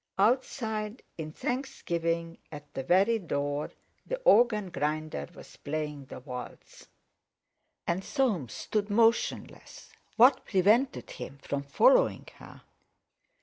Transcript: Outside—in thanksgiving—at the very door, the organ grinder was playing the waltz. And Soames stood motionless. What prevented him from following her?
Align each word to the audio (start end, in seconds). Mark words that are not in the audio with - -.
Outside—in 0.17 1.31
thanksgiving—at 1.31 2.73
the 2.73 2.81
very 2.81 3.19
door, 3.19 3.69
the 4.03 4.15
organ 4.21 4.71
grinder 4.71 5.27
was 5.35 5.57
playing 5.57 6.05
the 6.05 6.19
waltz. 6.19 6.87
And 7.85 8.03
Soames 8.03 8.53
stood 8.53 8.89
motionless. 8.89 9.91
What 10.15 10.43
prevented 10.45 11.11
him 11.11 11.37
from 11.43 11.61
following 11.61 12.27
her? 12.37 12.63